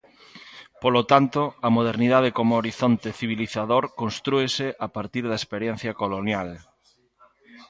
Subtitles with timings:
[0.81, 6.49] Polo tanto, a modernidade como horizonte civilizador constrúese a partir da experiencia colonial.